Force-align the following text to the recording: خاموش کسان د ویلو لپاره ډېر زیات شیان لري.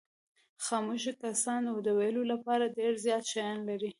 خاموش 0.65 1.03
کسان 1.21 1.61
د 1.85 1.87
ویلو 1.99 2.23
لپاره 2.31 2.73
ډېر 2.77 2.93
زیات 3.05 3.23
شیان 3.31 3.57
لري. 3.69 3.89